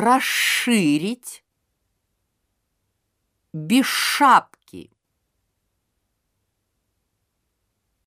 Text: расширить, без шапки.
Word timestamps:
расширить, 0.00 1.44
без 3.52 3.86
шапки. 3.86 4.90